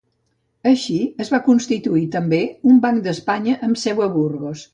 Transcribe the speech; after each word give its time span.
Així, 0.69 0.95
es 1.25 1.29
va 1.33 1.39
constituir 1.49 2.01
també 2.17 2.41
un 2.73 2.81
Banc 2.87 3.05
d'Espanya, 3.09 3.61
amb 3.69 3.83
seu 3.85 4.03
a 4.09 4.11
Burgos. 4.17 4.67